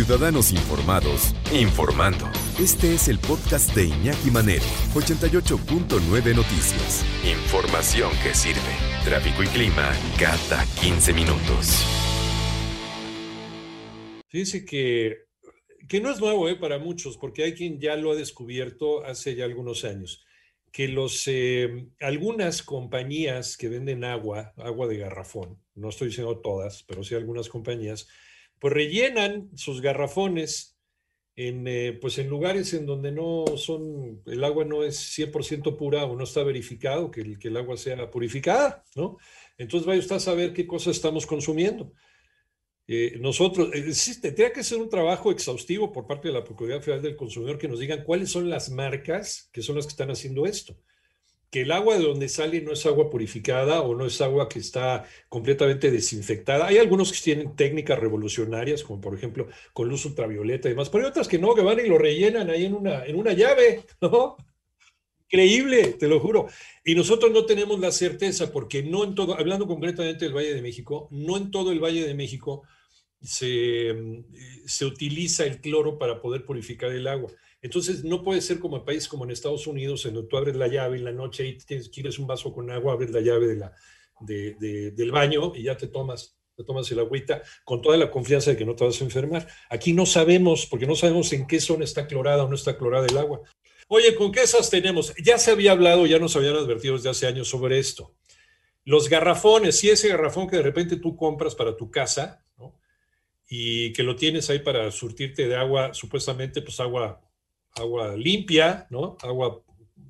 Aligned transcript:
Ciudadanos 0.00 0.50
Informados, 0.50 1.34
informando. 1.52 2.24
Este 2.58 2.94
es 2.94 3.08
el 3.08 3.18
podcast 3.18 3.74
de 3.74 3.84
Iñaki 3.84 4.30
Manero, 4.30 4.64
88.9 4.94 6.34
Noticias. 6.34 7.04
Información 7.22 8.10
que 8.22 8.32
sirve. 8.32 8.72
Tráfico 9.04 9.42
y 9.42 9.46
clima 9.48 9.92
cada 10.18 10.64
15 10.80 11.12
minutos. 11.12 11.84
Fíjense 14.28 14.64
que, 14.64 15.26
que 15.86 16.00
no 16.00 16.10
es 16.10 16.18
nuevo 16.18 16.48
¿eh? 16.48 16.56
para 16.56 16.78
muchos, 16.78 17.18
porque 17.18 17.42
hay 17.42 17.52
quien 17.52 17.78
ya 17.78 17.94
lo 17.96 18.12
ha 18.12 18.16
descubierto 18.16 19.04
hace 19.04 19.34
ya 19.34 19.44
algunos 19.44 19.84
años, 19.84 20.24
que 20.72 20.88
los, 20.88 21.24
eh, 21.26 21.88
algunas 22.00 22.62
compañías 22.62 23.58
que 23.58 23.68
venden 23.68 24.04
agua, 24.04 24.54
agua 24.56 24.88
de 24.88 24.96
garrafón, 24.96 25.62
no 25.74 25.90
estoy 25.90 26.08
diciendo 26.08 26.38
todas, 26.38 26.84
pero 26.84 27.04
sí 27.04 27.14
algunas 27.14 27.50
compañías, 27.50 28.08
pues 28.60 28.74
rellenan 28.74 29.50
sus 29.56 29.80
garrafones 29.80 30.76
en, 31.34 31.66
eh, 31.66 31.98
pues 32.00 32.18
en 32.18 32.28
lugares 32.28 32.74
en 32.74 32.84
donde 32.84 33.10
no 33.10 33.44
son, 33.56 34.22
el 34.26 34.44
agua 34.44 34.64
no 34.64 34.84
es 34.84 34.98
100% 35.18 35.76
pura 35.76 36.04
o 36.04 36.14
no 36.14 36.24
está 36.24 36.42
verificado 36.42 37.10
que 37.10 37.22
el, 37.22 37.38
que 37.38 37.48
el 37.48 37.56
agua 37.56 37.76
sea 37.76 38.10
purificada, 38.10 38.84
¿no? 38.94 39.16
Entonces 39.56 39.86
vaya 39.86 40.00
usted 40.00 40.16
a 40.16 40.20
saber 40.20 40.52
qué 40.52 40.66
cosas 40.66 40.96
estamos 40.96 41.26
consumiendo. 41.26 41.92
Eh, 42.86 43.16
nosotros, 43.20 43.70
existe, 43.72 44.28
tendría 44.28 44.52
que 44.52 44.64
ser 44.64 44.78
un 44.78 44.90
trabajo 44.90 45.30
exhaustivo 45.30 45.92
por 45.92 46.06
parte 46.06 46.28
de 46.28 46.34
la 46.34 46.44
Procuraduría 46.44 46.82
Federal 46.82 47.02
del 47.02 47.16
Consumidor 47.16 47.56
que 47.56 47.68
nos 47.68 47.78
digan 47.78 48.04
cuáles 48.04 48.30
son 48.30 48.50
las 48.50 48.68
marcas 48.70 49.48
que 49.52 49.62
son 49.62 49.76
las 49.76 49.86
que 49.86 49.92
están 49.92 50.10
haciendo 50.10 50.44
esto 50.44 50.76
que 51.50 51.62
el 51.62 51.72
agua 51.72 51.98
de 51.98 52.04
donde 52.04 52.28
sale 52.28 52.60
no 52.60 52.72
es 52.72 52.86
agua 52.86 53.10
purificada 53.10 53.82
o 53.82 53.94
no 53.94 54.06
es 54.06 54.20
agua 54.20 54.48
que 54.48 54.60
está 54.60 55.04
completamente 55.28 55.90
desinfectada. 55.90 56.66
Hay 56.66 56.78
algunos 56.78 57.12
que 57.12 57.18
tienen 57.18 57.56
técnicas 57.56 57.98
revolucionarias, 57.98 58.84
como 58.84 59.00
por 59.00 59.14
ejemplo 59.14 59.48
con 59.72 59.88
luz 59.88 60.04
ultravioleta 60.06 60.68
y 60.68 60.72
demás, 60.72 60.88
pero 60.90 61.04
hay 61.04 61.10
otras 61.10 61.26
que 61.26 61.38
no, 61.38 61.54
que 61.54 61.62
van 61.62 61.80
y 61.80 61.88
lo 61.88 61.98
rellenan 61.98 62.50
ahí 62.50 62.66
en 62.66 62.74
una, 62.74 63.04
en 63.04 63.16
una 63.16 63.32
llave, 63.32 63.84
¿no? 64.00 64.36
Increíble, 65.28 65.96
te 65.98 66.08
lo 66.08 66.20
juro. 66.20 66.48
Y 66.84 66.94
nosotros 66.94 67.32
no 67.32 67.44
tenemos 67.46 67.78
la 67.78 67.92
certeza, 67.92 68.52
porque 68.52 68.82
no 68.82 69.04
en 69.04 69.14
todo, 69.14 69.38
hablando 69.38 69.66
concretamente 69.66 70.24
del 70.24 70.34
Valle 70.34 70.54
de 70.54 70.62
México, 70.62 71.08
no 71.10 71.36
en 71.36 71.50
todo 71.50 71.72
el 71.72 71.78
Valle 71.78 72.04
de 72.04 72.14
México 72.14 72.62
se, 73.20 74.24
se 74.66 74.84
utiliza 74.84 75.44
el 75.44 75.60
cloro 75.60 75.98
para 75.98 76.20
poder 76.20 76.44
purificar 76.44 76.90
el 76.90 77.06
agua. 77.06 77.30
Entonces, 77.62 78.04
no 78.04 78.22
puede 78.22 78.40
ser 78.40 78.58
como 78.58 78.78
en 78.78 78.84
países 78.84 79.08
como 79.08 79.24
en 79.24 79.30
Estados 79.30 79.66
Unidos, 79.66 80.06
en 80.06 80.14
donde 80.14 80.28
tú 80.28 80.36
abres 80.36 80.56
la 80.56 80.68
llave 80.68 80.96
en 80.96 81.04
la 81.04 81.12
noche 81.12 81.46
y 81.46 81.58
tienes, 81.58 81.90
quieres 81.90 82.18
un 82.18 82.26
vaso 82.26 82.52
con 82.52 82.70
agua, 82.70 82.94
abres 82.94 83.10
la 83.10 83.20
llave 83.20 83.46
de 83.46 83.56
la, 83.56 83.74
de, 84.20 84.92
del 84.92 85.10
baño 85.10 85.52
y 85.54 85.64
ya 85.64 85.76
te 85.76 85.88
tomas, 85.88 86.38
te 86.56 86.64
tomas 86.64 86.90
el 86.90 87.00
agüita 87.00 87.42
con 87.64 87.82
toda 87.82 87.96
la 87.96 88.10
confianza 88.10 88.50
de 88.50 88.56
que 88.56 88.64
no 88.64 88.74
te 88.74 88.84
vas 88.84 89.00
a 89.00 89.04
enfermar. 89.04 89.46
Aquí 89.68 89.92
no 89.92 90.06
sabemos, 90.06 90.66
porque 90.66 90.86
no 90.86 90.96
sabemos 90.96 91.32
en 91.32 91.46
qué 91.46 91.60
zona 91.60 91.84
está 91.84 92.06
clorada 92.06 92.44
o 92.44 92.48
no 92.48 92.54
está 92.54 92.78
clorada 92.78 93.06
el 93.06 93.18
agua. 93.18 93.42
Oye, 93.88 94.14
¿con 94.14 94.32
qué 94.32 94.42
esas 94.42 94.70
tenemos? 94.70 95.12
Ya 95.22 95.36
se 95.36 95.50
había 95.50 95.72
hablado, 95.72 96.06
ya 96.06 96.18
nos 96.18 96.36
habían 96.36 96.56
advertido 96.56 96.94
desde 96.94 97.10
hace 97.10 97.26
años 97.26 97.48
sobre 97.48 97.78
esto. 97.78 98.14
Los 98.84 99.08
garrafones, 99.10 99.78
si 99.78 99.90
ese 99.90 100.08
garrafón 100.08 100.48
que 100.48 100.56
de 100.56 100.62
repente 100.62 100.96
tú 100.96 101.14
compras 101.14 101.54
para 101.54 101.76
tu 101.76 101.90
casa, 101.90 102.44
¿no? 102.56 102.78
Y 103.48 103.92
que 103.92 104.02
lo 104.02 104.16
tienes 104.16 104.48
ahí 104.48 104.60
para 104.60 104.90
surtirte 104.92 105.46
de 105.46 105.56
agua, 105.56 105.92
supuestamente, 105.92 106.62
pues 106.62 106.80
agua 106.80 107.20
agua 107.74 108.16
limpia, 108.16 108.86
¿no? 108.90 109.16
Agua 109.22 109.62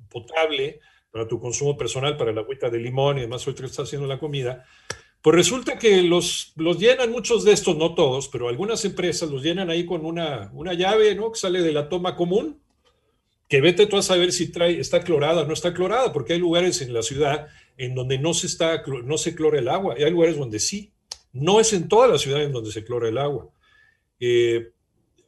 potable 0.09 0.79
para 1.11 1.27
tu 1.27 1.39
consumo 1.39 1.77
personal, 1.77 2.17
para 2.17 2.31
la 2.31 2.41
agüita 2.41 2.69
de 2.69 2.79
limón 2.79 3.17
y 3.17 3.21
demás, 3.21 3.47
otro 3.47 3.65
que 3.65 3.71
está 3.71 3.83
haciendo 3.83 4.07
la 4.07 4.19
comida. 4.19 4.65
Pues 5.21 5.35
resulta 5.35 5.77
que 5.77 6.01
los, 6.01 6.53
los 6.55 6.79
llenan 6.79 7.11
muchos 7.11 7.43
de 7.43 7.51
estos, 7.51 7.77
no 7.77 7.93
todos, 7.93 8.27
pero 8.29 8.49
algunas 8.49 8.83
empresas 8.85 9.29
los 9.29 9.43
llenan 9.43 9.69
ahí 9.69 9.85
con 9.85 10.05
una, 10.05 10.49
una 10.53 10.73
llave, 10.73 11.13
¿no? 11.13 11.31
Que 11.31 11.39
sale 11.39 11.61
de 11.61 11.71
la 11.71 11.89
toma 11.89 12.15
común, 12.15 12.59
que 13.47 13.61
vete 13.61 13.85
tú 13.85 13.97
a 13.97 14.01
saber 14.01 14.31
si 14.31 14.51
trae, 14.51 14.79
está 14.79 15.01
clorada 15.01 15.41
o 15.41 15.45
no 15.45 15.53
está 15.53 15.73
clorada, 15.73 16.11
porque 16.11 16.33
hay 16.33 16.39
lugares 16.39 16.81
en 16.81 16.93
la 16.93 17.03
ciudad 17.03 17.47
en 17.77 17.93
donde 17.93 18.17
no 18.17 18.33
se, 18.33 18.47
está, 18.47 18.81
no 19.03 19.17
se 19.17 19.35
clora 19.35 19.59
el 19.59 19.67
agua, 19.67 19.95
y 19.97 20.03
hay 20.03 20.11
lugares 20.11 20.37
donde 20.37 20.59
sí. 20.59 20.91
No 21.33 21.59
es 21.59 21.71
en 21.73 21.87
toda 21.87 22.07
la 22.07 22.17
ciudad 22.17 22.43
en 22.43 22.51
donde 22.51 22.71
se 22.71 22.83
clora 22.83 23.07
el 23.07 23.17
agua. 23.17 23.49
Eh, 24.19 24.71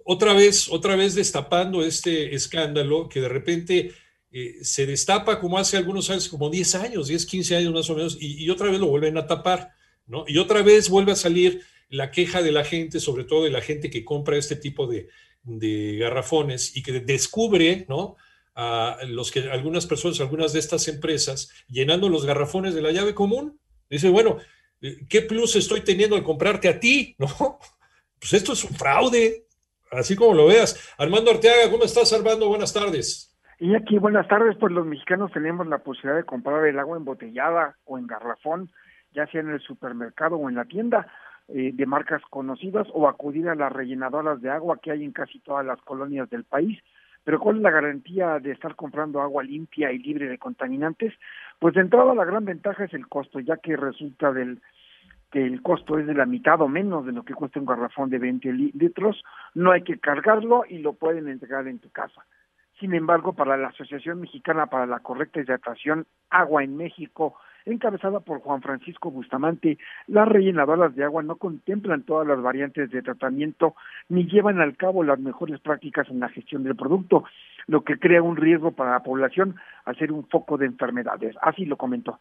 otra 0.06 0.34
vez, 0.34 0.69
otra 0.69 0.96
vez 0.96 1.16
destapando 1.16 1.84
este 1.84 2.36
escándalo 2.36 3.09
que 3.09 3.22
de 3.22 3.30
repente 3.30 3.94
eh, 4.36 4.64
se 4.64 4.88
destapa 4.88 5.40
como 5.40 5.59
hace 5.59 5.78
algunos 5.78 6.09
años, 6.09 6.28
como 6.28 6.50
10 6.50 6.75
años, 6.75 7.08
10, 7.08 7.25
15 7.28 7.56
años 7.56 7.72
más 7.72 7.90
o 7.91 7.96
menos, 7.96 8.18
y, 8.19 8.50
otra 8.50 8.72
vez 8.72 8.80
lo 8.80 8.88
vuelven 8.88 9.16
a 9.18 9.28
tapar, 9.28 9.74
¿no? 10.08 10.25
Y 10.28 10.40
otra 10.40 10.63
vez 10.63 10.90
vuelve 10.90 11.12
a 11.12 11.16
salir 11.16 11.62
la 11.88 12.09
queja 12.09 12.42
de 12.42 12.52
la 12.52 12.63
gente, 12.63 13.00
sobre 13.00 13.25
todo 13.25 13.44
de 13.44 13.52
la 13.52 13.62
gente 13.62 13.92
que 13.92 14.03
compra 14.03 14.36
este 14.36 14.56
tipo 14.56 14.88
de, 14.88 15.08
garrafones 15.46 16.75
y 16.75 16.81
que 16.81 17.02
descubre, 17.02 17.86
¿no? 17.90 18.16
A 18.56 18.97
los 19.06 19.30
que 19.30 19.42
algunas 19.52 19.86
personas, 19.86 20.19
algunas 20.19 20.53
de 20.53 20.59
estas 20.59 20.88
empresas, 20.88 21.52
llenando 21.68 22.09
los 22.09 22.25
garrafones 22.25 22.74
de 22.74 22.81
la 22.81 22.92
llave 22.92 23.13
común. 23.13 23.59
Dice, 23.90 24.09
bueno, 24.09 24.38
eh, 24.81 25.06
¿qué 25.09 25.22
plus 25.22 25.56
estoy 25.58 25.81
teniendo 25.81 26.16
al 26.16 26.24
comprarte 26.24 26.69
a 26.69 26.80
ti? 26.80 27.16
¿No? 27.19 27.59
Pues 28.19 28.34
esto 28.34 28.53
es 28.53 28.63
un 28.63 28.74
fraude, 28.74 29.46
así 29.98 30.16
como 30.16 30.34
lo 30.34 30.48
veas. 30.48 30.94
Armando 30.98 31.31
Arteaga, 31.31 31.72
¿cómo 31.72 31.84
estás, 31.84 32.14
Armando? 32.14 32.48
Buenas 32.48 32.74
tardes. 32.74 33.30
Y 33.59 33.76
aquí, 33.76 33.98
buenas 33.98 34.28
tardes, 34.28 34.58
pues 34.59 34.74
los 34.74 34.86
mexicanos 34.86 35.31
tenemos 35.31 35.68
la 35.68 35.78
posibilidad 35.78 36.18
de 36.18 36.26
comprar 36.26 36.66
el 36.66 36.80
agua 36.80 36.98
embotellada 36.98 37.78
o 37.86 37.98
en 37.98 38.08
garrafón, 38.08 38.70
ya 39.14 39.26
sea 39.28 39.42
en 39.42 39.52
el 39.52 39.62
supermercado 39.62 40.36
o 40.36 40.50
en 40.50 40.56
la 40.56 40.66
tienda 40.66 41.08
eh, 41.48 41.72
de 41.74 41.86
marcas 41.86 42.22
conocidas 42.30 42.88
o 42.94 43.08
acudir 43.08 43.48
a 43.48 43.56
las 43.56 43.72
rellenadoras 43.72 44.42
de 44.42 44.50
agua 44.50 44.80
que 44.81 44.92
hay 44.92 45.04
en 45.04 45.12
casi 45.12 45.40
todas 45.40 45.66
las 45.66 45.80
colonias 45.81 46.30
del 46.30 46.44
país. 46.44 46.80
Pero 47.24 47.40
¿cuál 47.40 47.58
es 47.58 47.62
la 47.62 47.72
garantía 47.72 48.40
de 48.40 48.52
estar 48.52 48.75
comprando 48.75 49.22
agua 49.22 49.44
limpia 49.44 49.92
y 49.92 50.00
libre 50.00 50.28
de 50.28 50.38
contaminantes? 50.38 51.14
Pues 51.60 51.74
de 51.74 51.81
entrada 51.81 52.14
la 52.16 52.25
gran 52.25 52.44
ventaja 52.44 52.84
es 52.84 52.94
el 52.94 53.08
costo, 53.08 53.40
ya 53.40 53.58
que 53.58 53.78
resulta 53.78 54.34
del 54.34 54.62
que 55.34 55.44
el 55.44 55.64
costo 55.64 55.98
es 55.98 56.06
de 56.06 56.14
la 56.14 56.28
mitad 56.28 56.62
o 56.62 56.68
menos 56.68 57.08
de 57.08 57.12
lo 57.12 57.24
que 57.24 57.34
cuesta 57.34 57.60
un 57.60 57.66
garrafón 57.66 58.12
de 58.12 58.20
20 58.20 58.54
litros, 58.54 59.24
no 59.56 59.72
hay 59.72 59.82
que 59.82 59.98
cargarlo 59.98 60.64
y 60.70 60.78
lo 60.78 60.94
pueden 60.94 61.28
entregar 61.28 61.68
en 61.68 61.80
tu 61.80 61.90
casa. 61.90 62.24
Sin 62.80 62.94
embargo, 62.94 63.34
para 63.34 63.58
la 63.58 63.70
Asociación 63.70 64.22
Mexicana 64.22 64.68
para 64.68 64.86
la 64.86 65.00
Correcta 65.00 65.40
Hidratación 65.40 66.06
Agua 66.30 66.64
en 66.64 66.78
México, 66.78 67.36
encabezada 67.66 68.20
por 68.20 68.42
Juan 68.42 68.62
Francisco 68.62 69.10
Bustamante, 69.10 69.80
las 70.06 70.28
rellenadoras 70.28 70.94
de 70.94 71.04
agua 71.04 71.24
no 71.24 71.38
contemplan 71.38 72.04
todas 72.04 72.28
las 72.28 72.40
variantes 72.40 72.92
de 72.92 73.02
tratamiento 73.02 73.74
ni 74.10 74.28
llevan 74.28 74.62
al 74.62 74.78
cabo 74.78 75.04
las 75.04 75.18
mejores 75.18 75.60
prácticas 75.62 76.10
en 76.10 76.20
la 76.20 76.30
gestión 76.30 76.64
del 76.64 76.76
producto, 76.76 77.24
lo 77.66 77.84
que 77.84 77.98
crea 77.98 78.22
un 78.22 78.38
riesgo 78.38 78.74
para 78.74 78.92
la 78.92 79.02
población 79.02 79.56
al 79.86 79.98
ser 79.98 80.12
un 80.12 80.28
foco 80.28 80.60
de 80.60 80.68
enfermedades. 80.68 81.36
Así 81.42 81.66
lo 81.66 81.76
comentó 81.76 82.20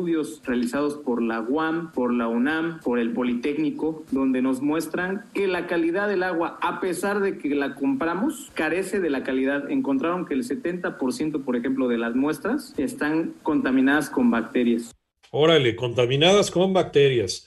estudios 0.00 0.40
realizados 0.46 0.94
por 0.94 1.22
la 1.22 1.42
UAM, 1.42 1.92
por 1.92 2.14
la 2.14 2.26
UNAM, 2.26 2.80
por 2.80 2.98
el 2.98 3.12
Politécnico, 3.12 4.02
donde 4.10 4.40
nos 4.40 4.62
muestran 4.62 5.26
que 5.34 5.46
la 5.46 5.66
calidad 5.66 6.08
del 6.08 6.22
agua, 6.22 6.58
a 6.62 6.80
pesar 6.80 7.20
de 7.20 7.36
que 7.36 7.50
la 7.50 7.74
compramos, 7.74 8.50
carece 8.54 8.98
de 8.98 9.10
la 9.10 9.22
calidad. 9.24 9.70
Encontraron 9.70 10.24
que 10.24 10.32
el 10.32 10.44
70%, 10.44 11.44
por 11.44 11.54
ejemplo, 11.54 11.86
de 11.86 11.98
las 11.98 12.14
muestras 12.14 12.72
están 12.78 13.34
contaminadas 13.42 14.08
con 14.08 14.30
bacterias. 14.30 14.90
Órale, 15.32 15.76
contaminadas 15.76 16.50
con 16.50 16.72
bacterias. 16.72 17.46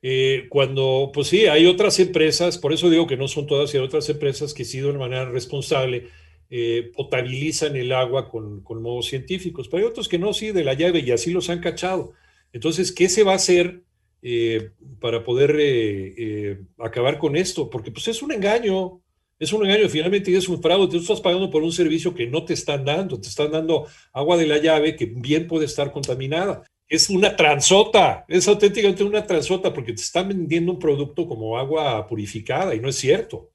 Eh, 0.00 0.46
cuando, 0.48 1.10
pues 1.12 1.26
sí, 1.26 1.46
hay 1.46 1.66
otras 1.66 1.98
empresas, 1.98 2.56
por 2.56 2.72
eso 2.72 2.88
digo 2.88 3.08
que 3.08 3.16
no 3.16 3.26
son 3.26 3.48
todas, 3.48 3.74
y 3.74 3.78
hay 3.78 3.82
otras 3.82 4.08
empresas 4.08 4.54
que 4.54 4.64
sí 4.64 4.78
de 4.78 4.90
una 4.90 5.00
manera 5.00 5.24
responsable 5.28 6.08
eh, 6.52 6.90
potabilizan 6.96 7.76
el 7.76 7.92
agua 7.92 8.28
con, 8.28 8.64
modos 8.82 9.06
científicos, 9.06 9.68
pero 9.68 9.84
hay 9.84 9.88
otros 9.88 10.08
que 10.08 10.18
no, 10.18 10.32
sí, 10.32 10.50
de 10.50 10.64
la 10.64 10.74
llave 10.74 10.98
y 10.98 11.12
así 11.12 11.30
los 11.30 11.48
han 11.48 11.60
cachado. 11.60 12.12
Entonces, 12.52 12.90
¿qué 12.90 13.08
se 13.08 13.22
va 13.22 13.32
a 13.32 13.36
hacer 13.36 13.84
eh, 14.20 14.72
para 14.98 15.22
poder 15.22 15.54
eh, 15.60 16.60
acabar 16.78 17.18
con 17.18 17.36
esto? 17.36 17.70
Porque 17.70 17.92
pues 17.92 18.08
es 18.08 18.20
un 18.20 18.32
engaño, 18.32 19.00
es 19.38 19.52
un 19.52 19.64
engaño, 19.64 19.88
finalmente 19.88 20.36
es 20.36 20.48
un 20.48 20.60
fraude, 20.60 20.88
tú 20.88 20.96
estás 20.96 21.20
pagando 21.20 21.48
por 21.50 21.62
un 21.62 21.70
servicio 21.70 22.12
que 22.14 22.26
no 22.26 22.44
te 22.44 22.54
están 22.54 22.84
dando, 22.84 23.20
te 23.20 23.28
están 23.28 23.52
dando 23.52 23.86
agua 24.12 24.36
de 24.36 24.48
la 24.48 24.58
llave 24.58 24.96
que 24.96 25.06
bien 25.06 25.46
puede 25.46 25.66
estar 25.66 25.92
contaminada. 25.92 26.64
Es 26.88 27.08
una 27.10 27.36
transota, 27.36 28.24
es 28.26 28.48
auténticamente 28.48 29.04
una 29.04 29.24
transota 29.24 29.72
porque 29.72 29.92
te 29.92 30.02
están 30.02 30.26
vendiendo 30.26 30.72
un 30.72 30.80
producto 30.80 31.28
como 31.28 31.56
agua 31.56 32.08
purificada 32.08 32.74
y 32.74 32.80
no 32.80 32.88
es 32.88 32.96
cierto. 32.96 33.52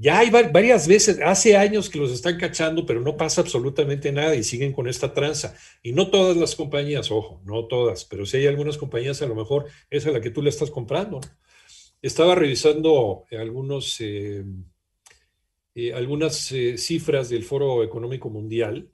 Ya 0.00 0.20
hay 0.20 0.30
varias 0.30 0.86
veces, 0.86 1.18
hace 1.24 1.56
años 1.56 1.90
que 1.90 1.98
los 1.98 2.12
están 2.12 2.38
cachando, 2.38 2.86
pero 2.86 3.00
no 3.00 3.16
pasa 3.16 3.40
absolutamente 3.40 4.12
nada 4.12 4.36
y 4.36 4.44
siguen 4.44 4.72
con 4.72 4.86
esta 4.86 5.12
tranza. 5.12 5.56
Y 5.82 5.90
no 5.90 6.08
todas 6.08 6.36
las 6.36 6.54
compañías, 6.54 7.10
ojo, 7.10 7.42
no 7.44 7.66
todas, 7.66 8.04
pero 8.04 8.24
sí 8.24 8.36
hay 8.36 8.46
algunas 8.46 8.78
compañías, 8.78 9.20
a 9.22 9.26
lo 9.26 9.34
mejor 9.34 9.66
es 9.90 10.06
a 10.06 10.12
la 10.12 10.20
que 10.20 10.30
tú 10.30 10.40
le 10.40 10.50
estás 10.50 10.70
comprando. 10.70 11.20
Estaba 12.00 12.36
revisando 12.36 13.24
algunos, 13.32 14.00
eh, 14.00 14.44
eh, 15.74 15.92
algunas 15.92 16.52
eh, 16.52 16.78
cifras 16.78 17.28
del 17.28 17.42
Foro 17.42 17.82
Económico 17.82 18.30
Mundial. 18.30 18.92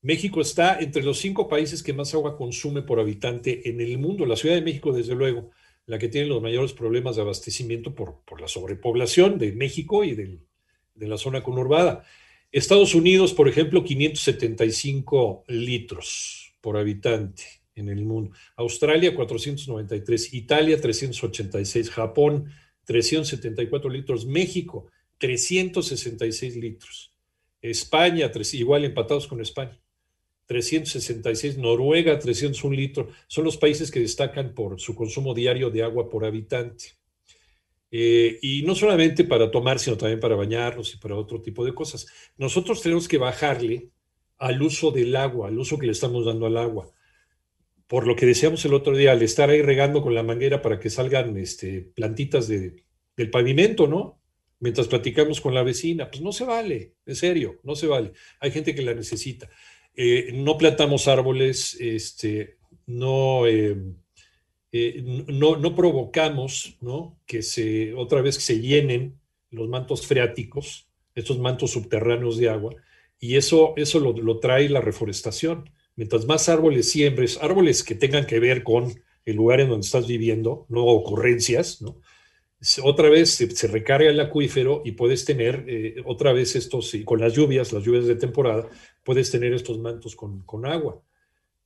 México 0.00 0.40
está 0.40 0.78
entre 0.78 1.02
los 1.02 1.18
cinco 1.18 1.48
países 1.48 1.82
que 1.82 1.92
más 1.92 2.14
agua 2.14 2.36
consume 2.36 2.82
por 2.82 3.00
habitante 3.00 3.68
en 3.68 3.80
el 3.80 3.98
mundo. 3.98 4.24
La 4.24 4.36
Ciudad 4.36 4.54
de 4.54 4.62
México, 4.62 4.92
desde 4.92 5.16
luego, 5.16 5.50
la 5.86 5.98
que 5.98 6.08
tiene 6.08 6.26
los 6.26 6.42
mayores 6.42 6.72
problemas 6.72 7.16
de 7.16 7.22
abastecimiento 7.22 7.94
por, 7.94 8.20
por 8.24 8.40
la 8.40 8.48
sobrepoblación 8.48 9.38
de 9.38 9.52
México 9.52 10.04
y 10.04 10.14
de 10.14 10.38
la 10.96 11.16
zona 11.16 11.42
conurbada. 11.42 12.04
Estados 12.52 12.94
Unidos, 12.94 13.34
por 13.34 13.48
ejemplo, 13.48 13.84
575 13.84 15.44
litros 15.48 16.54
por 16.60 16.76
habitante 16.76 17.44
en 17.74 17.88
el 17.88 18.04
mundo. 18.04 18.32
Australia, 18.56 19.14
493. 19.14 20.34
Italia, 20.34 20.80
386. 20.80 21.90
Japón, 21.90 22.50
374 22.84 23.90
litros. 23.90 24.26
México, 24.26 24.90
366 25.18 26.56
litros. 26.56 27.12
España, 27.60 28.30
igual 28.52 28.84
empatados 28.84 29.26
con 29.26 29.40
España. 29.40 29.78
366, 30.46 31.58
Noruega 31.58 32.18
301 32.18 32.74
litros, 32.74 33.14
son 33.26 33.44
los 33.44 33.56
países 33.56 33.90
que 33.90 34.00
destacan 34.00 34.54
por 34.54 34.80
su 34.80 34.94
consumo 34.94 35.34
diario 35.34 35.70
de 35.70 35.82
agua 35.82 36.08
por 36.08 36.24
habitante. 36.24 36.96
Eh, 37.90 38.38
y 38.42 38.62
no 38.62 38.74
solamente 38.74 39.24
para 39.24 39.50
tomar, 39.50 39.78
sino 39.78 39.96
también 39.96 40.20
para 40.20 40.36
bañarnos 40.36 40.92
y 40.94 40.98
para 40.98 41.16
otro 41.16 41.40
tipo 41.40 41.64
de 41.64 41.74
cosas. 41.74 42.06
Nosotros 42.36 42.82
tenemos 42.82 43.08
que 43.08 43.18
bajarle 43.18 43.90
al 44.38 44.60
uso 44.62 44.90
del 44.90 45.14
agua, 45.16 45.48
al 45.48 45.58
uso 45.58 45.78
que 45.78 45.86
le 45.86 45.92
estamos 45.92 46.26
dando 46.26 46.46
al 46.46 46.56
agua. 46.56 46.92
Por 47.86 48.06
lo 48.06 48.16
que 48.16 48.26
decíamos 48.26 48.64
el 48.64 48.74
otro 48.74 48.96
día, 48.96 49.12
al 49.12 49.22
estar 49.22 49.48
ahí 49.50 49.62
regando 49.62 50.02
con 50.02 50.14
la 50.14 50.22
manguera 50.22 50.60
para 50.60 50.80
que 50.80 50.90
salgan 50.90 51.36
este, 51.38 51.80
plantitas 51.80 52.48
de, 52.48 52.84
del 53.16 53.30
pavimento, 53.30 53.86
¿no? 53.86 54.20
Mientras 54.58 54.88
platicamos 54.88 55.40
con 55.40 55.54
la 55.54 55.62
vecina, 55.62 56.10
pues 56.10 56.22
no 56.22 56.32
se 56.32 56.44
vale, 56.44 56.94
en 57.04 57.14
serio, 57.14 57.60
no 57.62 57.76
se 57.76 57.86
vale. 57.86 58.12
Hay 58.40 58.50
gente 58.50 58.74
que 58.74 58.82
la 58.82 58.94
necesita. 58.94 59.48
Eh, 59.96 60.30
no 60.34 60.58
plantamos 60.58 61.08
árboles, 61.08 61.74
este, 61.80 62.58
no, 62.86 63.46
eh, 63.46 63.76
eh, 64.70 65.02
no, 65.28 65.56
no, 65.56 65.74
provocamos 65.74 66.78
que 67.24 67.42
se, 67.42 67.94
otra 67.94 68.20
vez 68.20 68.34
se 68.36 68.60
llenen 68.60 69.18
los 69.50 69.70
mantos 69.70 70.06
freáticos, 70.06 70.90
estos 71.14 71.38
mantos 71.38 71.70
subterráneos 71.70 72.36
de 72.36 72.50
agua, 72.50 72.74
y 73.18 73.36
eso, 73.36 73.72
eso 73.76 73.98
lo, 73.98 74.12
lo 74.12 74.38
trae 74.38 74.68
la 74.68 74.82
reforestación. 74.82 75.70
Mientras 75.94 76.26
más 76.26 76.50
árboles 76.50 76.90
siembres, 76.90 77.38
árboles 77.40 77.82
que 77.82 77.94
tengan 77.94 78.26
que 78.26 78.38
ver 78.38 78.62
con 78.62 78.92
el 79.24 79.36
lugar 79.36 79.60
en 79.60 79.70
donde 79.70 79.86
estás 79.86 80.06
viviendo, 80.06 80.66
no 80.68 80.84
ocurrencias, 80.84 81.80
¿no? 81.80 82.02
Otra 82.82 83.10
vez 83.10 83.34
se, 83.34 83.68
recarga 83.68 84.08
el 84.08 84.20
acuífero 84.20 84.82
y 84.84 84.92
puedes 84.92 85.24
tener 85.24 85.64
eh, 85.68 85.96
otra 86.04 86.32
vez 86.32 86.56
estos, 86.56 86.92
con 87.04 87.20
las 87.20 87.34
lluvias, 87.34 87.72
las 87.72 87.84
lluvias 87.84 88.06
de 88.06 88.16
temporada, 88.16 88.68
puedes 89.04 89.30
tener 89.30 89.52
estos 89.52 89.78
mantos 89.78 90.16
con, 90.16 90.66
agua. 90.66 91.02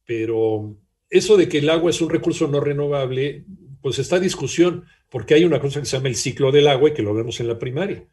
Pero 0.04 0.76
eso 1.08 1.36
de 1.36 1.48
que 1.48 1.58
el 1.58 1.70
agua 1.70 1.90
es 1.90 2.00
un 2.00 2.10
recurso 2.10 2.48
no 2.48 2.60
renovable, 2.60 3.44
pues 3.80 3.98
está 3.98 4.18
discusión, 4.18 4.84
porque 5.08 5.34
hay 5.34 5.44
una 5.44 5.60
cosa 5.60 5.80
que 5.80 5.86
se 5.86 5.96
llama 5.96 6.08
el 6.08 6.16
ciclo 6.16 6.50
del 6.50 6.66
agua 6.66 6.90
y 6.90 6.94
que 6.94 7.02
lo 7.02 7.14
vemos 7.14 7.38
en 7.40 7.48
la 7.48 7.58
primaria. 7.58 8.04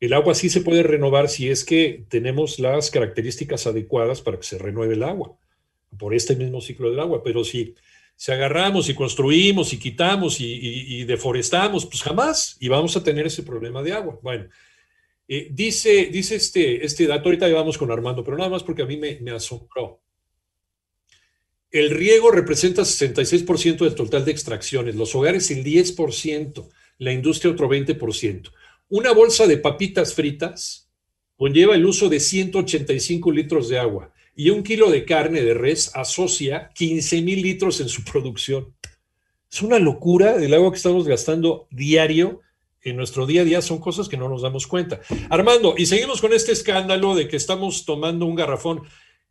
El 0.00 0.12
agua 0.12 0.34
sí 0.34 0.48
se 0.48 0.60
puede 0.60 0.82
renovar 0.82 1.28
si 1.28 1.48
es 1.48 1.64
que 1.64 2.04
tenemos 2.08 2.58
las 2.58 2.90
características 2.90 3.66
adecuadas 3.66 4.22
para 4.22 4.38
que 4.38 4.44
se 4.44 4.58
renueve 4.58 4.94
el 4.94 5.02
agua, 5.02 5.36
por 5.98 6.14
este 6.14 6.36
mismo 6.36 6.60
ciclo 6.60 6.90
del 6.90 7.00
agua, 7.00 7.22
pero 7.22 7.44
si 7.44 7.74
si 8.18 8.32
agarramos 8.32 8.88
y 8.88 8.94
construimos 8.94 9.72
y 9.72 9.78
quitamos 9.78 10.40
y, 10.40 11.04
deforestamos, 11.04 11.86
pues 11.86 12.02
jamás, 12.02 12.56
y 12.58 12.66
vamos 12.66 12.96
a 12.96 13.04
tener 13.04 13.28
ese 13.28 13.44
problema 13.44 13.80
de 13.80 13.92
agua. 13.92 14.18
Bueno, 14.20 14.48
eh, 15.28 15.46
dice, 15.52 16.06
dice 16.06 16.34
este, 16.34 16.84
este 16.84 17.06
dato, 17.06 17.28
ahorita 17.28 17.46
vamos 17.52 17.78
con 17.78 17.92
Armando, 17.92 18.24
pero 18.24 18.36
nada 18.36 18.50
más 18.50 18.64
porque 18.64 18.82
a 18.82 18.86
mí 18.86 18.96
me, 18.96 19.20
me 19.20 19.30
asombró. 19.30 20.02
El 21.70 21.90
riego 21.90 22.32
representa 22.32 22.82
66% 22.82 23.84
del 23.84 23.94
total 23.94 24.24
de 24.24 24.32
extracciones, 24.32 24.96
los 24.96 25.14
hogares 25.14 25.52
el 25.52 25.62
10%, 25.62 26.68
la 26.98 27.12
industria 27.12 27.52
otro 27.52 27.68
20%. 27.68 28.50
Una 28.88 29.12
bolsa 29.12 29.46
de 29.46 29.58
papitas 29.58 30.12
fritas 30.14 30.90
conlleva 31.36 31.76
el 31.76 31.86
uso 31.86 32.08
de 32.08 32.18
185 32.18 33.30
litros 33.30 33.68
de 33.68 33.78
agua 33.78 34.12
y 34.38 34.50
un 34.50 34.62
kilo 34.62 34.88
de 34.88 35.04
carne 35.04 35.42
de 35.42 35.52
res 35.52 35.90
asocia 35.96 36.70
15 36.72 37.22
mil 37.22 37.42
litros 37.42 37.80
en 37.80 37.88
su 37.88 38.04
producción. 38.04 38.72
Es 39.50 39.62
una 39.62 39.80
locura 39.80 40.36
el 40.36 40.54
agua 40.54 40.70
que 40.70 40.76
estamos 40.76 41.08
gastando 41.08 41.66
diario 41.72 42.42
en 42.82 42.96
nuestro 42.96 43.26
día 43.26 43.40
a 43.40 43.44
día, 43.44 43.60
son 43.60 43.80
cosas 43.80 44.08
que 44.08 44.16
no 44.16 44.28
nos 44.28 44.42
damos 44.42 44.68
cuenta. 44.68 45.00
Armando, 45.28 45.74
y 45.76 45.86
seguimos 45.86 46.20
con 46.20 46.32
este 46.32 46.52
escándalo 46.52 47.16
de 47.16 47.26
que 47.26 47.34
estamos 47.34 47.84
tomando 47.84 48.26
un 48.26 48.36
garrafón 48.36 48.82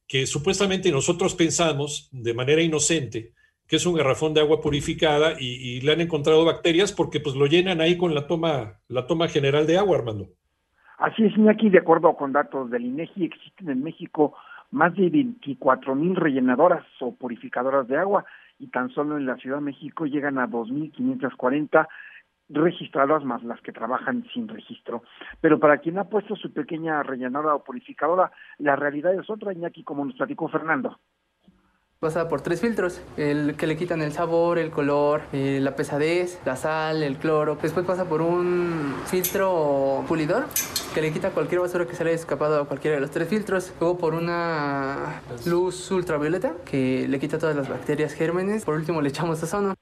que 0.10 0.28
supuestamente 0.28 0.92
nosotros 0.92 1.36
pensamos 1.36 2.10
de 2.12 2.34
manera 2.34 2.62
inocente 2.62 3.32
que 3.66 3.78
es 3.78 3.86
un 3.86 3.96
garrafón 3.96 4.34
de 4.34 4.42
agua 4.42 4.62
purificada 4.62 5.34
y, 5.40 5.82
le 5.82 5.92
han 5.92 6.02
encontrado 6.02 6.46
bacterias 6.46 6.94
porque 6.94 7.20
pues 7.20 7.36
lo 7.36 7.48
llenan 7.48 7.82
ahí 7.82 7.98
con 7.98 8.16
la 8.16 8.26
toma, 8.26 8.80
la 8.88 9.08
toma 9.08 9.28
general 9.28 9.68
de 9.68 9.78
agua, 9.78 9.98
Armando. 9.98 10.28
Así 10.98 11.24
es, 11.26 11.34
aquí 11.50 11.70
de 11.70 11.80
acuerdo 11.80 12.16
con 12.16 12.32
datos 12.32 12.72
del 12.72 12.86
INEGI, 12.86 13.26
existen 13.26 13.70
en 13.70 13.84
México 13.84 14.34
más 14.72 14.96
de 14.96 15.10
24 15.10 15.96
mil 15.96 16.16
rellenadoras 16.16 16.86
o 17.00 17.16
purificadoras 17.16 17.88
de 17.88 17.98
agua 17.98 18.26
y 18.60 18.68
tan 18.68 18.90
solo 18.90 19.18
en 19.18 19.26
la 19.26 19.38
Ciudad 19.38 19.58
de 19.58 19.64
México 19.64 20.06
llegan 20.06 20.38
a 20.40 20.48
2.540 20.48 21.88
registradas 22.50 23.24
más 23.24 23.44
las 23.44 23.60
que 23.62 23.74
trabajan 23.74 24.26
sin 24.34 24.48
registro. 24.48 25.04
Pero 25.42 25.60
para 25.60 25.80
quien 25.80 25.98
ha 26.00 26.06
puesto 26.06 26.36
su 26.36 26.54
pequeña 26.54 27.04
rellenadora 27.04 27.56
o 27.56 27.64
purificadora, 27.64 28.32
la 28.58 28.76
realidad 28.76 29.14
es 29.14 29.30
otra, 29.30 29.54
Iñaki, 29.54 29.84
como 29.84 30.06
nos 30.06 30.16
platicó 30.16 30.48
Fernando 30.48 30.98
pasa 32.00 32.30
por 32.30 32.42
tres 32.42 32.62
filtros, 32.62 33.02
el 33.18 33.56
que 33.56 33.66
le 33.66 33.76
quitan 33.76 34.02
el 34.02 34.12
sabor, 34.12 34.60
el 34.60 34.70
color, 34.70 35.22
eh, 35.34 35.60
la 35.62 35.76
pesadez, 35.76 36.40
la 36.46 36.56
sal, 36.56 37.02
el 37.02 37.18
cloro. 37.18 37.58
Después 37.62 37.86
pasa 37.86 38.08
por 38.08 38.22
un 38.22 38.94
filtro 39.06 40.04
pulidor 40.08 40.46
que 40.94 41.02
le 41.02 41.12
quita 41.12 41.32
cualquier 41.32 41.62
basura 41.62 41.88
que 41.88 41.96
se 41.96 42.04
le 42.04 42.12
haya 42.12 42.20
escapado 42.20 42.62
a 42.62 42.68
cualquiera 42.68 42.96
de 42.96 43.02
los 43.02 43.12
tres 43.12 43.28
filtros. 43.28 43.74
Luego 43.80 43.98
por 43.98 44.14
una 44.14 45.22
luz 45.48 45.90
ultravioleta 45.90 46.54
que 46.70 47.08
le 47.08 47.20
quita 47.20 47.40
todas 47.40 47.56
las 47.56 47.68
bacterias 47.68 48.14
gérmenes. 48.14 48.64
Por 48.64 48.76
último 48.76 49.02
le 49.02 49.10
echamos 49.10 49.42
ozono. 49.42 49.74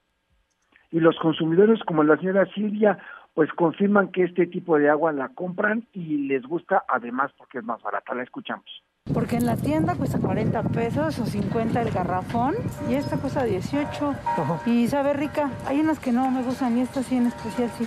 Y 0.90 1.00
los 1.00 1.18
consumidores 1.18 1.80
como 1.84 2.02
la 2.02 2.16
señora 2.16 2.46
Silvia 2.54 2.98
pues 3.34 3.52
confirman 3.52 4.08
que 4.12 4.24
este 4.24 4.46
tipo 4.46 4.78
de 4.78 4.88
agua 4.88 5.12
la 5.12 5.28
compran 5.28 5.86
y 5.92 6.26
les 6.26 6.42
gusta 6.44 6.84
además 6.88 7.30
porque 7.36 7.58
es 7.58 7.64
más 7.64 7.82
barata. 7.82 8.14
La 8.14 8.22
escuchamos. 8.22 8.64
Porque 9.12 9.36
en 9.36 9.46
la 9.46 9.56
tienda 9.56 9.94
cuesta 9.94 10.18
40 10.18 10.62
pesos 10.64 11.18
o 11.18 11.26
50 11.26 11.80
el 11.80 11.90
garrafón 11.90 12.54
y 12.90 12.94
esta 12.94 13.16
cuesta 13.18 13.44
18 13.44 14.14
y 14.66 14.86
sabe 14.88 15.12
rica. 15.12 15.50
Hay 15.66 15.80
unas 15.80 16.00
que 16.00 16.12
no 16.12 16.30
me 16.30 16.42
gustan 16.42 16.76
y 16.76 16.80
esta 16.80 17.02
sí 17.02 17.16
en 17.16 17.26
especial 17.26 17.68
sí. 17.70 17.86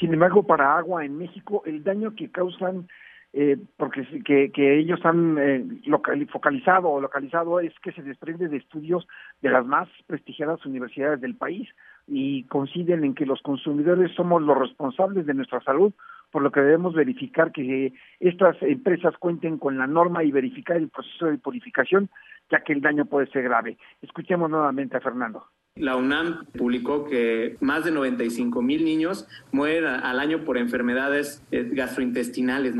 Sin 0.00 0.12
embargo, 0.12 0.42
para 0.42 0.76
agua 0.76 1.04
en 1.04 1.16
México, 1.16 1.62
el 1.64 1.82
daño 1.82 2.14
que 2.14 2.30
causan, 2.30 2.88
eh, 3.32 3.56
porque 3.76 4.06
que, 4.24 4.50
que 4.52 4.78
ellos 4.78 5.00
han 5.04 5.36
eh, 5.38 6.26
focalizado 6.30 6.90
o 6.90 7.00
localizado 7.00 7.60
es 7.60 7.72
que 7.80 7.92
se 7.92 8.02
desprende 8.02 8.48
de 8.48 8.58
estudios 8.58 9.06
de 9.42 9.50
las 9.50 9.64
más 9.64 9.88
prestigiadas 10.06 10.64
universidades 10.66 11.20
del 11.20 11.36
país 11.36 11.68
y 12.06 12.44
coinciden 12.44 13.04
en 13.04 13.14
que 13.14 13.26
los 13.26 13.42
consumidores 13.42 14.14
somos 14.14 14.42
los 14.42 14.58
responsables 14.58 15.26
de 15.26 15.34
nuestra 15.34 15.60
salud 15.60 15.92
por 16.30 16.42
lo 16.42 16.50
que 16.50 16.60
debemos 16.60 16.94
verificar 16.94 17.52
que 17.52 17.92
estas 18.20 18.60
empresas 18.62 19.16
cuenten 19.18 19.58
con 19.58 19.78
la 19.78 19.86
norma 19.86 20.24
y 20.24 20.32
verificar 20.32 20.76
el 20.76 20.88
proceso 20.88 21.26
de 21.26 21.38
purificación, 21.38 22.10
ya 22.50 22.62
que 22.62 22.72
el 22.72 22.80
daño 22.80 23.06
puede 23.06 23.26
ser 23.28 23.42
grave. 23.44 23.78
Escuchemos 24.02 24.50
nuevamente 24.50 24.96
a 24.96 25.00
Fernando. 25.00 25.46
La 25.76 25.96
UNAM 25.96 26.46
publicó 26.56 27.04
que 27.04 27.56
más 27.60 27.84
de 27.84 27.90
95 27.90 28.62
mil 28.62 28.84
niños 28.84 29.28
mueren 29.52 29.84
al 29.84 30.20
año 30.20 30.38
por 30.44 30.56
enfermedades 30.56 31.46
eh, 31.50 31.68
gastrointestinales. 31.70 32.78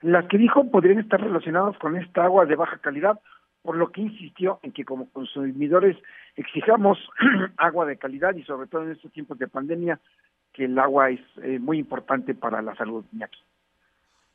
Las 0.00 0.26
que 0.26 0.38
dijo 0.38 0.70
podrían 0.70 0.98
estar 0.98 1.20
relacionadas 1.20 1.76
con 1.78 1.96
esta 1.96 2.24
agua 2.24 2.46
de 2.46 2.56
baja 2.56 2.78
calidad, 2.78 3.20
por 3.62 3.76
lo 3.76 3.90
que 3.90 4.02
insistió 4.02 4.60
en 4.62 4.72
que 4.72 4.84
como 4.84 5.10
consumidores 5.10 5.96
exijamos 6.36 6.98
agua 7.56 7.86
de 7.86 7.96
calidad 7.96 8.34
y 8.34 8.42
sobre 8.44 8.66
todo 8.66 8.84
en 8.84 8.92
estos 8.92 9.12
tiempos 9.12 9.38
de 9.38 9.48
pandemia 9.48 10.00
que 10.54 10.64
el 10.64 10.78
agua 10.78 11.10
es 11.10 11.20
eh, 11.42 11.58
muy 11.58 11.78
importante 11.78 12.34
para 12.34 12.62
la 12.62 12.74
salud, 12.76 13.04
Iñaki. 13.12 13.38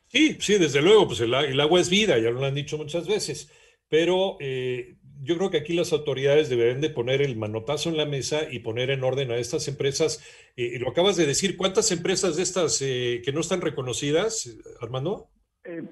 Sí, 0.06 0.36
sí, 0.40 0.58
desde 0.58 0.82
luego, 0.82 1.06
pues 1.06 1.20
el, 1.20 1.60
agua 1.60 1.80
es 1.80 1.88
vida, 1.88 2.18
ya 2.18 2.30
lo 2.30 2.44
han 2.44 2.54
dicho 2.54 2.76
muchas 2.76 3.08
veces, 3.08 3.50
pero 3.88 4.36
eh, 4.40 4.96
yo 5.22 5.36
creo 5.36 5.50
que 5.50 5.58
aquí 5.58 5.72
las 5.72 5.92
autoridades 5.92 6.50
deberían 6.50 6.80
de 6.80 6.90
poner 6.90 7.22
el 7.22 7.36
manotazo 7.36 7.88
en 7.88 7.96
la 7.96 8.06
mesa 8.06 8.40
y 8.50 8.58
poner 8.58 8.90
en 8.90 9.04
orden 9.04 9.30
a 9.30 9.36
estas 9.36 9.66
empresas. 9.68 10.22
Eh, 10.56 10.78
lo 10.78 10.90
acabas 10.90 11.16
de 11.16 11.26
decir, 11.26 11.56
¿cuántas 11.56 11.90
empresas 11.92 12.36
de 12.36 12.42
estas 12.42 12.78
que 12.80 13.32
no 13.32 13.40
están 13.40 13.60
reconocidas, 13.60 14.60
Armando? 14.80 15.28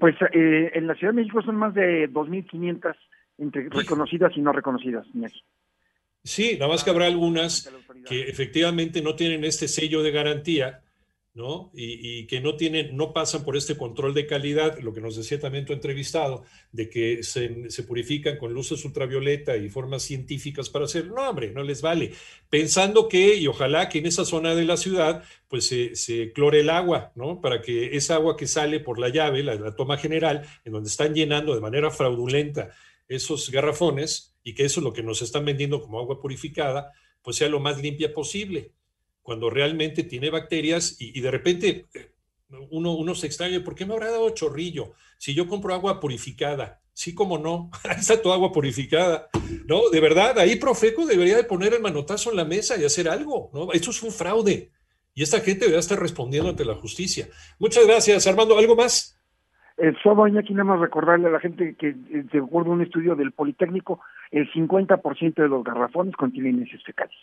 pues 0.00 0.16
en 0.32 0.86
la 0.86 0.94
Ciudad 0.94 1.12
de 1.12 1.20
México 1.20 1.40
son 1.42 1.54
más 1.54 1.72
de 1.74 2.10
2.500 2.10 2.96
entre 3.36 3.68
reconocidas 3.68 4.32
y 4.36 4.40
no 4.40 4.52
reconocidas, 4.52 5.06
Iñaki. 5.14 5.40
Sí, 6.24 6.54
nada 6.54 6.68
más 6.68 6.84
que 6.84 6.90
habrá 6.90 7.06
algunas 7.06 7.70
que 8.06 8.22
efectivamente 8.22 9.02
no 9.02 9.14
tienen 9.16 9.44
este 9.44 9.68
sello 9.68 10.02
de 10.02 10.10
garantía, 10.10 10.82
¿no? 11.38 11.70
Y, 11.72 12.26
que 12.26 12.40
no 12.40 12.56
tienen, 12.56 12.96
no 12.96 13.12
pasan 13.12 13.44
por 13.44 13.56
este 13.56 13.76
control 13.76 14.12
de 14.12 14.26
calidad, 14.26 14.78
lo 14.80 14.92
que 14.92 15.00
nos 15.00 15.14
decía 15.14 15.38
también 15.38 15.64
tu 15.64 15.72
entrevistado, 15.72 16.42
de 16.72 16.90
que 16.90 17.22
se, 17.22 17.70
se, 17.70 17.84
purifican 17.84 18.38
con 18.38 18.52
luces 18.52 18.84
ultravioleta 18.84 19.56
y 19.56 19.68
formas 19.68 20.02
científicas 20.02 20.68
para 20.68 20.86
hacerlo. 20.86 21.14
No, 21.14 21.30
hombre, 21.30 21.52
no 21.52 21.62
les 21.62 21.80
vale. 21.80 22.12
Pensando 22.50 23.08
que, 23.08 23.36
y 23.36 23.46
ojalá 23.46 23.88
que 23.88 24.00
en 24.00 24.06
esa 24.06 24.24
zona 24.24 24.56
de 24.56 24.64
la 24.64 24.76
ciudad, 24.76 25.22
pues 25.46 25.68
se, 25.68 25.94
se 25.94 26.32
clore 26.32 26.60
el 26.60 26.70
agua, 26.70 27.12
¿no? 27.14 27.40
Para 27.40 27.62
que 27.62 27.96
esa 27.96 28.16
agua 28.16 28.36
que 28.36 28.48
sale 28.48 28.80
por 28.80 28.98
la 28.98 29.08
llave, 29.08 29.44
la, 29.44 29.54
la 29.54 29.76
toma 29.76 29.96
general, 29.96 30.44
en 30.64 30.72
donde 30.72 30.88
están 30.88 31.14
llenando 31.14 31.54
de 31.54 31.60
manera 31.60 31.92
fraudulenta 31.92 32.70
esos 33.08 33.50
garrafones, 33.50 34.36
y 34.42 34.54
que 34.54 34.64
eso 34.64 34.80
es 34.80 34.84
lo 34.84 34.92
que 34.92 35.02
nos 35.02 35.22
están 35.22 35.44
vendiendo 35.44 35.82
como 35.82 35.98
agua 35.98 36.20
purificada, 36.20 36.92
pues 37.22 37.36
sea 37.36 37.48
lo 37.48 37.60
más 37.60 37.80
limpia 37.80 38.12
posible 38.12 38.72
cuando 39.28 39.50
realmente 39.50 40.04
tiene 40.04 40.30
bacterias 40.30 40.96
y, 40.98 41.20
de 41.20 41.30
repente 41.30 41.86
eh, 41.92 42.12
uno, 42.70 42.94
uno 42.94 43.14
se 43.14 43.26
extraña, 43.26 43.62
¿por 43.62 43.74
qué 43.74 43.84
me 43.84 43.92
habrá 43.92 44.10
dado 44.10 44.30
chorrillo? 44.30 44.94
Si 45.18 45.34
yo 45.34 45.46
compro 45.46 45.74
agua 45.74 46.00
purificada, 46.00 46.80
sí 46.94 47.14
como 47.14 47.36
no, 47.36 47.70
ahí 47.84 47.96
está 48.00 48.22
tu 48.22 48.32
agua 48.32 48.52
purificada, 48.52 49.28
¿no? 49.66 49.90
De 49.90 50.00
verdad, 50.00 50.38
ahí 50.38 50.56
Profeco 50.56 51.04
debería 51.04 51.36
de 51.36 51.44
poner 51.44 51.74
el 51.74 51.82
manotazo 51.82 52.30
en 52.30 52.38
la 52.38 52.46
mesa 52.46 52.78
y 52.78 52.86
hacer 52.86 53.06
algo, 53.06 53.50
¿no? 53.52 53.70
Esto 53.72 53.90
es 53.90 54.02
un 54.02 54.12
fraude 54.12 54.72
y 55.14 55.22
esta 55.22 55.40
gente 55.40 55.66
debería 55.66 55.80
estar 55.80 56.00
respondiendo 56.00 56.48
ante 56.48 56.64
la 56.64 56.76
justicia. 56.76 57.28
Muchas 57.58 57.86
gracias, 57.86 58.26
Armando. 58.26 58.56
¿Algo 58.56 58.76
más? 58.76 59.17
Eh, 59.78 59.94
solo 60.02 60.24
aquí 60.24 60.52
nada 60.54 60.64
más 60.64 60.80
recordarle 60.80 61.28
a 61.28 61.30
la 61.30 61.40
gente 61.40 61.76
que, 61.76 61.90
eh, 61.90 62.24
de 62.32 62.38
acuerdo 62.40 62.72
a 62.72 62.74
un 62.74 62.82
estudio 62.82 63.14
del 63.14 63.30
Politécnico, 63.30 64.00
el 64.32 64.50
50% 64.52 65.42
de 65.42 65.48
los 65.48 65.62
garrafones 65.62 66.16
contienen 66.16 66.60
heces 66.62 66.82
fecales. 66.82 67.16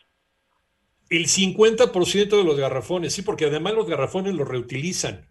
El 1.10 1.28
50% 1.28 2.38
de 2.38 2.44
los 2.46 2.58
garrafones, 2.58 3.14
sí, 3.14 3.22
porque 3.24 3.46
además 3.46 3.74
los 3.74 3.88
garrafones 3.88 4.34
los 4.34 4.48
reutilizan. 4.48 5.28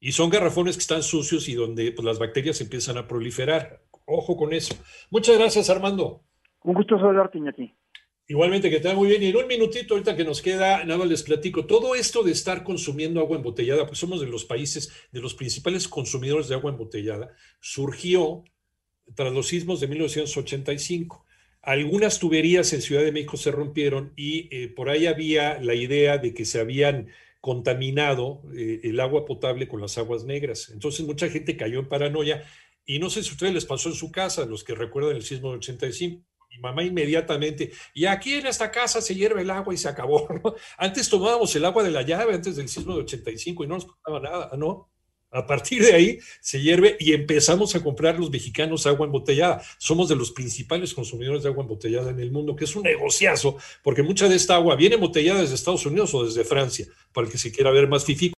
Y 0.00 0.12
son 0.12 0.30
garrafones 0.30 0.76
que 0.76 0.80
están 0.80 1.02
sucios 1.02 1.48
y 1.48 1.54
donde 1.54 1.92
pues, 1.92 2.04
las 2.04 2.18
bacterias 2.18 2.60
empiezan 2.60 2.96
a 2.96 3.06
proliferar. 3.06 3.82
Ojo 4.06 4.36
con 4.36 4.52
eso. 4.52 4.74
Muchas 5.10 5.38
gracias, 5.38 5.68
Armando. 5.68 6.22
Un 6.62 6.74
gusto 6.74 6.98
saludarte, 6.98 7.38
Iñaki. 7.38 7.74
Igualmente, 8.28 8.70
que 8.70 8.80
te 8.80 8.88
va 8.88 8.94
muy 8.94 9.08
bien. 9.08 9.22
Y 9.22 9.26
en 9.26 9.36
un 9.36 9.46
minutito, 9.46 9.94
ahorita 9.94 10.16
que 10.16 10.24
nos 10.24 10.42
queda, 10.42 10.84
nada 10.84 11.04
les 11.04 11.22
platico. 11.22 11.64
Todo 11.66 11.94
esto 11.94 12.24
de 12.24 12.32
estar 12.32 12.64
consumiendo 12.64 13.20
agua 13.20 13.36
embotellada, 13.36 13.86
pues 13.86 13.98
somos 13.98 14.20
de 14.20 14.26
los 14.26 14.44
países, 14.44 14.92
de 15.12 15.20
los 15.20 15.34
principales 15.34 15.86
consumidores 15.86 16.48
de 16.48 16.56
agua 16.56 16.72
embotellada, 16.72 17.30
surgió 17.60 18.42
tras 19.14 19.32
los 19.32 19.46
sismos 19.46 19.80
de 19.80 19.86
1985. 19.86 21.24
Algunas 21.62 22.18
tuberías 22.18 22.72
en 22.72 22.82
Ciudad 22.82 23.02
de 23.02 23.12
México 23.12 23.36
se 23.36 23.52
rompieron 23.52 24.12
y 24.16 24.48
eh, 24.50 24.68
por 24.68 24.88
ahí 24.88 25.06
había 25.06 25.60
la 25.60 25.74
idea 25.74 26.18
de 26.18 26.34
que 26.34 26.44
se 26.44 26.58
habían 26.58 27.08
contaminado 27.40 28.42
eh, 28.56 28.80
el 28.84 28.98
agua 28.98 29.24
potable 29.24 29.68
con 29.68 29.80
las 29.80 29.98
aguas 29.98 30.24
negras. 30.24 30.70
Entonces 30.70 31.06
mucha 31.06 31.28
gente 31.28 31.56
cayó 31.56 31.78
en 31.78 31.88
paranoia 31.88 32.42
y 32.84 32.98
no 32.98 33.08
sé 33.08 33.22
si 33.22 33.30
a 33.30 33.32
ustedes 33.32 33.54
les 33.54 33.64
pasó 33.64 33.88
en 33.88 33.94
su 33.94 34.10
casa, 34.10 34.46
los 34.46 34.64
que 34.64 34.74
recuerdan 34.74 35.14
el 35.14 35.22
sismo 35.22 35.50
del 35.50 35.58
85. 35.58 36.24
Mamá 36.58 36.82
inmediatamente, 36.82 37.72
y 37.94 38.06
aquí 38.06 38.34
en 38.34 38.46
esta 38.46 38.70
casa 38.70 39.00
se 39.00 39.14
hierve 39.14 39.42
el 39.42 39.50
agua 39.50 39.74
y 39.74 39.76
se 39.76 39.88
acabó. 39.88 40.26
Antes 40.78 41.08
tomábamos 41.08 41.54
el 41.56 41.64
agua 41.64 41.82
de 41.82 41.90
la 41.90 42.02
llave 42.02 42.34
antes 42.34 42.56
del 42.56 42.68
sismo 42.68 42.94
del 42.94 43.04
85 43.04 43.64
y 43.64 43.66
no 43.66 43.74
nos 43.74 43.86
costaba 43.86 44.20
nada, 44.20 44.50
¿no? 44.56 44.90
A 45.36 45.46
partir 45.46 45.82
de 45.82 45.92
ahí 45.92 46.18
se 46.40 46.60
hierve 46.62 46.96
y 46.98 47.12
empezamos 47.12 47.74
a 47.74 47.82
comprar 47.82 48.18
los 48.18 48.30
mexicanos 48.30 48.86
agua 48.86 49.06
embotellada. 49.06 49.60
Somos 49.76 50.08
de 50.08 50.16
los 50.16 50.30
principales 50.30 50.94
consumidores 50.94 51.42
de 51.42 51.48
agua 51.48 51.62
embotellada 51.62 52.10
en 52.10 52.20
el 52.20 52.30
mundo, 52.30 52.54
que 52.54 52.64
es 52.64 52.74
un 52.74 52.84
negociazo, 52.84 53.58
porque 53.82 54.02
mucha 54.02 54.28
de 54.28 54.36
esta 54.36 54.54
agua 54.54 54.76
viene 54.76 54.94
embotellada 54.94 55.40
desde 55.40 55.56
Estados 55.56 55.84
Unidos 55.84 56.14
o 56.14 56.24
desde 56.24 56.44
Francia, 56.44 56.86
para 57.12 57.26
el 57.26 57.32
que 57.32 57.38
se 57.38 57.52
quiera 57.52 57.70
ver 57.70 57.88
más 57.88 58.04
fifí. 58.04 58.34